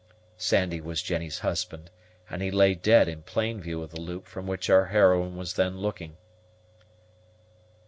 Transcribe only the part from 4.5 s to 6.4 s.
our heroine was then looking.